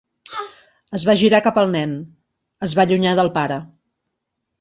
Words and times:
Es 0.99 1.03
va 1.09 1.15
girar 1.23 1.41
cap 1.47 1.59
al 1.61 1.69
nen; 1.75 1.93
es 2.69 2.73
va 2.79 2.85
allunyar 2.87 3.13
del 3.21 3.31
pare. 3.37 3.59